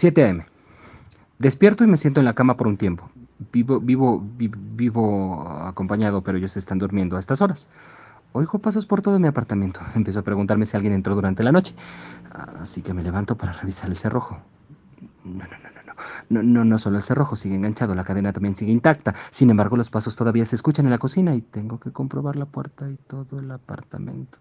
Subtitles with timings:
[0.00, 0.46] 7 a.m.
[1.38, 3.10] Despierto y me siento en la cama por un tiempo.
[3.52, 7.68] Vivo, vivo, vivo acompañado, pero ellos están durmiendo a estas horas.
[8.32, 9.80] Oigo pasos por todo mi apartamento.
[9.94, 11.74] Empiezo a preguntarme si alguien entró durante la noche.
[12.62, 14.38] Así que me levanto para revisar el cerrojo.
[15.22, 15.92] No, no, no, no.
[16.30, 19.14] No, no, no solo el cerrojo sigue enganchado, la cadena también sigue intacta.
[19.28, 22.46] Sin embargo, los pasos todavía se escuchan en la cocina y tengo que comprobar la
[22.46, 24.38] puerta y todo el apartamento.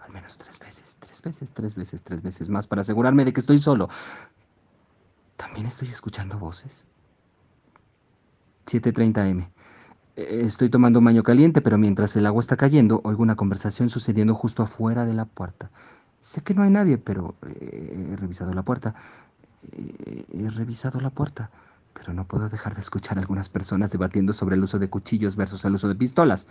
[0.00, 3.38] Al menos tres veces, tres veces, tres veces, tres veces más para asegurarme de que
[3.38, 3.88] estoy solo.
[5.40, 6.84] ¿También estoy escuchando voces?
[8.66, 9.50] 7.30 M.
[10.14, 14.34] Estoy tomando un baño caliente, pero mientras el agua está cayendo, oigo una conversación sucediendo
[14.34, 15.70] justo afuera de la puerta.
[16.20, 18.94] Sé que no hay nadie, pero he revisado la puerta.
[19.72, 21.48] He revisado la puerta,
[21.94, 25.36] pero no puedo dejar de escuchar a algunas personas debatiendo sobre el uso de cuchillos
[25.36, 26.48] versus el uso de pistolas.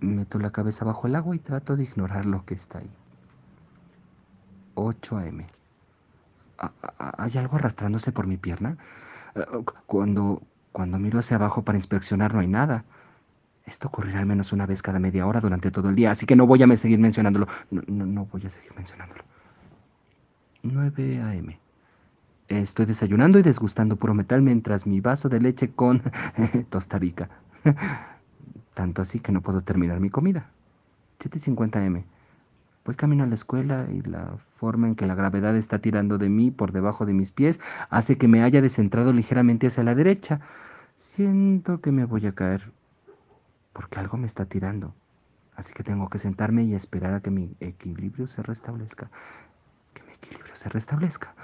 [0.00, 2.90] Meto la cabeza bajo el agua y trato de ignorar lo que está ahí.
[4.76, 5.46] 8 a.m.
[6.98, 8.76] ¿Hay algo arrastrándose por mi pierna?
[9.34, 9.44] Eh,
[9.86, 12.84] cuando, cuando miro hacia abajo para inspeccionar no hay nada.
[13.66, 16.36] Esto ocurrirá al menos una vez cada media hora durante todo el día, así que
[16.36, 17.48] no voy a seguir mencionándolo.
[17.70, 19.24] No, voy a seguir mencionándolo.
[20.62, 21.58] 9 a.m.
[22.48, 26.00] Estoy desayunando y desgustando puro metal mientras mi vaso de leche con
[26.70, 27.28] tostadica.
[28.74, 30.50] Tanto así que no puedo terminar mi comida.
[31.18, 32.04] 7.50 m.
[32.86, 36.28] Voy camino a la escuela y la forma en que la gravedad está tirando de
[36.28, 40.40] mí por debajo de mis pies hace que me haya descentrado ligeramente hacia la derecha.
[40.96, 42.70] Siento que me voy a caer
[43.72, 44.94] porque algo me está tirando.
[45.56, 49.10] Así que tengo que sentarme y esperar a que mi equilibrio se restablezca.
[49.92, 51.34] Que mi equilibrio se restablezca.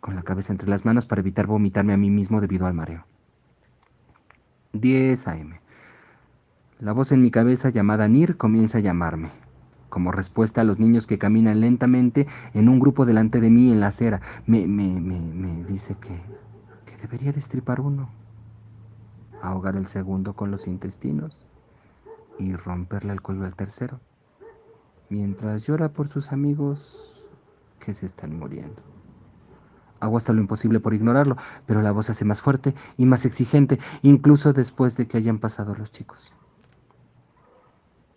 [0.00, 3.06] Con la cabeza entre las manos para evitar vomitarme a mí mismo debido al mareo.
[4.74, 5.58] 10 a.m.
[6.80, 9.30] La voz en mi cabeza llamada Nir comienza a llamarme
[9.92, 13.80] como respuesta a los niños que caminan lentamente en un grupo delante de mí en
[13.80, 14.22] la acera.
[14.46, 16.18] Me, me, dice que,
[16.86, 18.08] que debería destripar uno,
[19.42, 21.44] ahogar el segundo con los intestinos
[22.38, 24.00] y romperle el cuello al tercero,
[25.10, 27.36] mientras llora por sus amigos
[27.78, 28.80] que se están muriendo.
[30.00, 33.78] Hago hasta lo imposible por ignorarlo, pero la voz hace más fuerte y más exigente,
[34.00, 36.32] incluso después de que hayan pasado los chicos.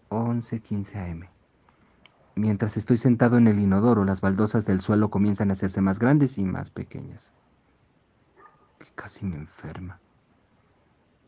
[0.10, 1.35] 11.15 am.
[2.36, 6.38] Mientras estoy sentado en el inodoro, las baldosas del suelo comienzan a hacerse más grandes
[6.38, 7.32] y más pequeñas.
[8.78, 10.00] Que casi me enferma.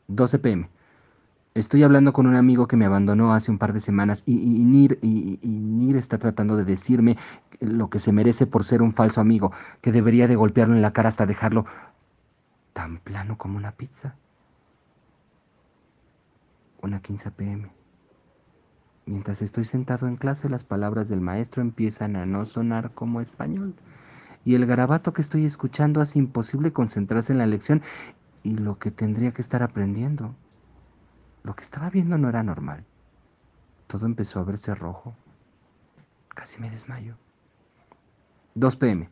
[0.07, 0.69] 12 pm.
[1.53, 4.99] Estoy hablando con un amigo que me abandonó hace un par de semanas y, Nir,
[5.01, 7.17] y, Nir, está tratando de decirme
[7.61, 9.51] lo que se merece por ser un falso amigo,
[9.81, 11.65] que debería de golpearlo en la cara hasta dejarlo
[12.73, 14.15] tan plano como una pizza.
[16.81, 17.71] Una 15 pm.
[19.07, 23.73] Mientras estoy sentado en clase, las palabras del maestro empiezan a no sonar como español.
[24.43, 27.81] Y el garabato que estoy escuchando hace imposible concentrarse en la lección
[28.43, 30.35] y lo que tendría que estar aprendiendo.
[31.43, 32.83] Lo que estaba viendo no era normal.
[33.87, 35.15] Todo empezó a verse rojo.
[36.27, 37.15] Casi me desmayo.
[38.55, 39.09] 2 pm.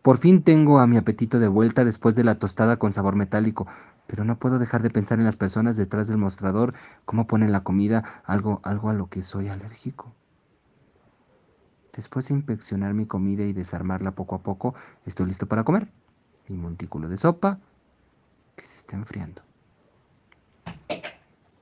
[0.00, 3.66] Por fin tengo a mi apetito de vuelta después de la tostada con sabor metálico
[4.12, 6.74] pero no puedo dejar de pensar en las personas detrás del mostrador,
[7.06, 10.12] cómo ponen la comida, algo, algo a lo que soy alérgico.
[11.94, 14.74] Después de inspeccionar mi comida y desarmarla poco a poco,
[15.06, 15.88] estoy listo para comer.
[16.46, 17.58] Mi montículo de sopa
[18.54, 19.40] que se está enfriando.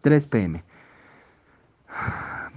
[0.01, 0.65] 3 pm.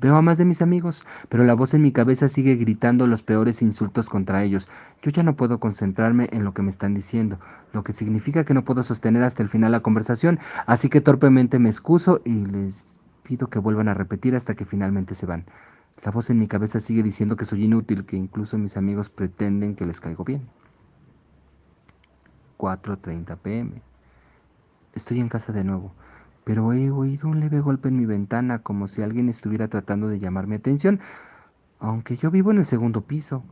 [0.04, 3.24] Veo a más de mis amigos, pero la voz en mi cabeza sigue gritando los
[3.24, 4.68] peores insultos contra ellos.
[5.02, 7.40] Yo ya no puedo concentrarme en lo que me están diciendo,
[7.72, 11.58] lo que significa que no puedo sostener hasta el final la conversación, así que torpemente
[11.58, 15.46] me excuso y les pido que vuelvan a repetir hasta que finalmente se van.
[16.04, 19.74] La voz en mi cabeza sigue diciendo que soy inútil, que incluso mis amigos pretenden
[19.74, 20.42] que les caigo bien.
[22.58, 23.82] 4.30 pm.
[24.96, 25.94] Estoy en casa de nuevo
[26.44, 30.20] pero he oído un leve golpe en mi ventana como si alguien estuviera tratando de
[30.20, 31.00] llamar mi atención,
[31.80, 33.44] aunque yo vivo en el segundo piso.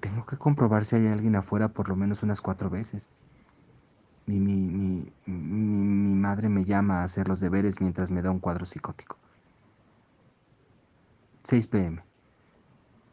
[0.00, 3.08] Tengo que comprobar si hay alguien afuera por lo menos unas cuatro veces.
[4.26, 8.38] Mi, mi, mi, mi, madre me llama a hacer los deberes mientras me da un
[8.38, 9.16] cuadro psicótico.
[11.44, 12.02] 6 pm.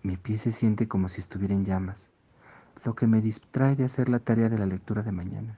[0.04, 2.10] Mi pie se siente como si estuviera en llamas,
[2.86, 5.58] lo que me distrae de hacer la tarea de la lectura de mañana.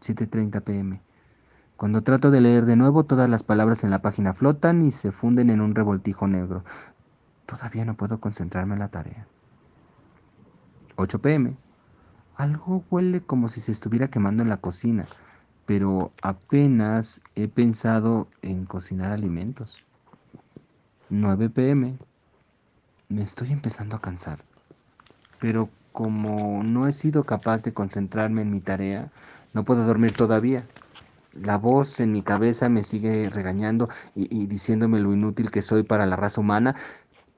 [0.00, 1.00] 7.30 pm.
[1.76, 5.10] Cuando trato de leer de nuevo, todas las palabras en la página flotan y se
[5.10, 6.64] funden en un revoltijo negro.
[7.46, 9.26] Todavía no puedo concentrarme en la tarea.
[10.96, 11.56] 8 pm.
[12.36, 15.04] Algo huele como si se estuviera quemando en la cocina,
[15.66, 19.82] pero apenas he pensado en cocinar alimentos.
[21.10, 21.98] 9 pm.
[23.08, 24.38] Me estoy empezando a cansar.
[25.40, 29.10] Pero como no he sido capaz de concentrarme en mi tarea,
[29.52, 30.64] no puedo dormir todavía.
[31.32, 36.06] La voz en mi cabeza me sigue regañando y, diciéndome lo inútil que soy para
[36.06, 36.74] la raza humana.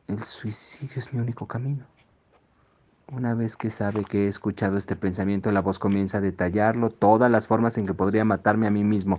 [0.09, 1.87] El suicidio es mi único camino.
[3.13, 7.31] Una vez que sabe que he escuchado este pensamiento, la voz comienza a detallarlo, todas
[7.31, 9.19] las formas en que podría matarme a mí mismo.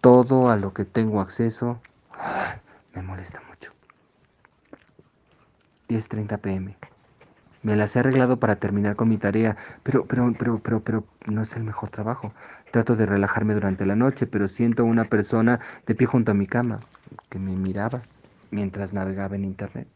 [0.00, 1.80] Todo a lo que tengo acceso
[2.94, 3.72] me molesta mucho.
[5.88, 6.76] 10.30 pm.
[7.66, 11.42] Me las he arreglado para terminar con mi tarea, pero, pero, pero, pero, pero no
[11.42, 12.32] es el mejor trabajo.
[12.70, 16.46] Trato de relajarme durante la noche, pero siento una persona de pie junto a mi
[16.46, 16.78] cama
[17.28, 18.02] que me miraba
[18.52, 19.88] mientras navegaba en internet.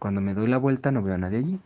[0.00, 1.60] Cuando me doy la vuelta no veo a nadie allí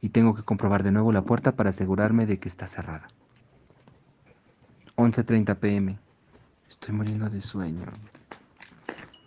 [0.00, 3.08] y tengo que comprobar de nuevo la puerta para asegurarme de que está cerrada.
[4.96, 5.98] 11.30 pm.
[6.70, 7.82] Estoy muriendo de sueño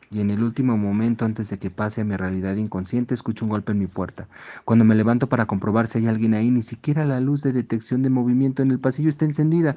[0.09, 3.49] y en el último momento antes de que pase a mi realidad inconsciente escucho un
[3.49, 4.27] golpe en mi puerta.
[4.63, 8.03] Cuando me levanto para comprobar si hay alguien ahí, ni siquiera la luz de detección
[8.03, 9.75] de movimiento en el pasillo está encendida,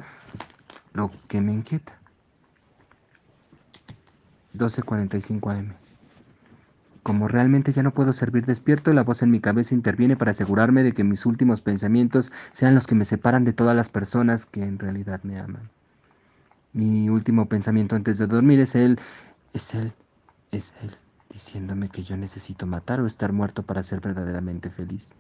[0.92, 1.94] lo que me inquieta.
[4.56, 5.72] 12.45 am.
[7.02, 10.82] Como realmente ya no puedo servir despierto, la voz en mi cabeza interviene para asegurarme
[10.82, 14.62] de que mis últimos pensamientos sean los que me separan de todas las personas que
[14.62, 15.70] en realidad me aman.
[16.72, 19.00] Mi último pensamiento antes de dormir es él,
[19.54, 19.92] es él,
[20.50, 20.96] es él
[21.30, 25.10] diciéndome que yo necesito matar o estar muerto para ser verdaderamente feliz.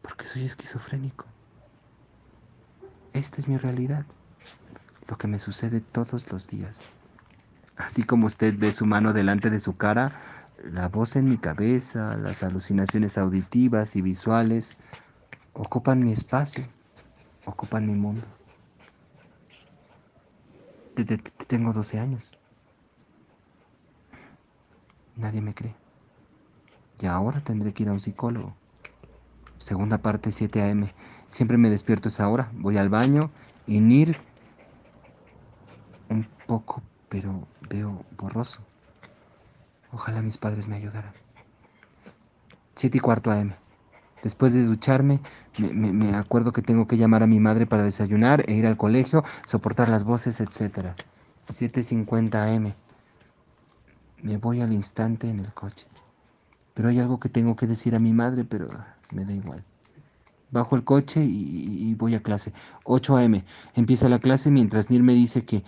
[0.00, 1.24] Porque soy esquizofrénico.
[3.12, 4.06] Esta es mi realidad,
[5.08, 6.88] lo que me sucede todos los días.
[7.76, 10.12] Así como usted ve su mano delante de su cara,
[10.62, 14.76] la voz en mi cabeza, las alucinaciones auditivas y visuales
[15.52, 16.64] ocupan mi espacio,
[17.44, 18.26] ocupan mi mundo
[21.46, 22.38] tengo 12 años.
[25.16, 25.74] Nadie me cree.
[27.00, 28.54] Y ahora tendré que ir a un psicólogo.
[29.58, 30.92] Segunda parte 7 a.m.
[31.28, 32.50] Siempre me despierto a esa hora.
[32.54, 33.30] Voy al baño
[33.66, 34.16] y NIR
[36.08, 38.62] un poco, pero veo borroso.
[39.92, 41.12] Ojalá mis padres me ayudaran.
[42.74, 43.54] 7 y cuarto a.m.
[44.24, 45.20] Después de ducharme,
[45.58, 49.22] me, acuerdo que tengo que llamar a mi madre para desayunar e ir al colegio,
[49.44, 50.94] soportar las voces, etc.
[51.46, 52.72] 7.50 am.
[54.22, 55.86] Me voy al instante en el coche.
[56.72, 58.70] Pero hay algo que tengo que decir a mi madre, pero
[59.10, 59.62] me da igual.
[60.50, 62.54] Bajo el coche y, voy a clase.
[62.84, 63.42] 8 am.
[63.74, 65.64] Empieza la clase mientras Nir me dice que,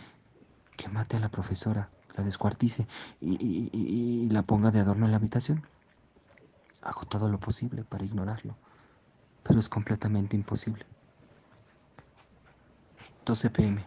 [0.78, 2.86] que mate a la profesora, la descuartice
[3.20, 5.62] y la ponga de adorno en la habitación.
[6.86, 8.56] Hago todo lo posible para ignorarlo,
[9.42, 10.86] pero es completamente imposible.
[13.24, 13.84] 12 pm.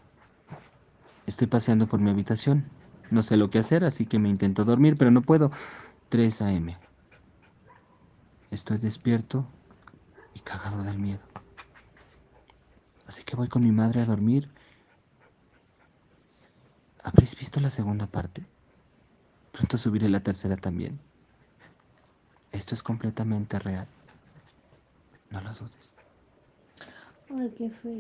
[1.26, 2.66] Estoy paseando por mi habitación.
[3.10, 5.50] No sé lo que hacer, así que me intento dormir, pero no puedo.
[6.10, 6.76] 3 am.
[8.52, 9.48] Estoy despierto
[10.34, 11.22] y cagado del miedo.
[13.08, 14.50] Así que voy con mi madre a dormir.
[17.02, 18.46] ¿Habréis visto la segunda parte?
[19.54, 21.00] Pronto subiré la tercera también.
[22.60, 23.88] Esto es completamente real.
[25.32, 25.98] No lo dudes.
[27.30, 27.96] Ay, qué feo.